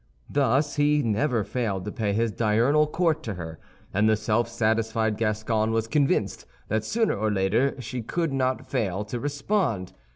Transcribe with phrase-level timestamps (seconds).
[0.31, 3.59] Thus he never failed to pay his diurnal court to her;
[3.93, 9.03] and the self satisfied Gascon was convinced that sooner or later she could not fail
[9.05, 9.93] to respond.